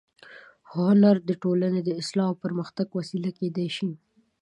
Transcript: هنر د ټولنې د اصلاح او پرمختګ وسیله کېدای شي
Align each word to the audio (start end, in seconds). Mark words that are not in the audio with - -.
هنر 0.73 1.15
د 1.29 1.31
ټولنې 1.43 1.81
د 1.83 1.89
اصلاح 2.01 2.27
او 2.31 2.41
پرمختګ 2.43 2.87
وسیله 2.99 3.29
کېدای 3.39 3.67
شي 3.77 3.91